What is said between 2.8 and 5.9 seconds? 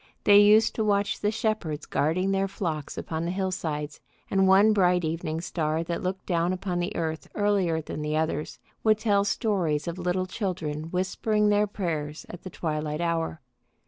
upon the hillsides, and one bright evening star